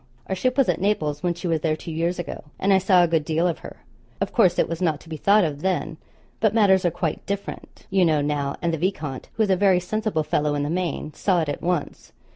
[0.25, 3.03] Our ship was at Naples when she was there two years ago; and I saw
[3.03, 3.83] a good deal of her.
[4.19, 5.97] Of course it was not to be thought of then;
[6.39, 9.79] but matters are quite different, you know, now, and the viscount, who is a very
[9.79, 12.13] sensible fellow in the main, saw it at once.